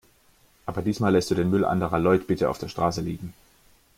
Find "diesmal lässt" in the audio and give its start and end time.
0.81-1.29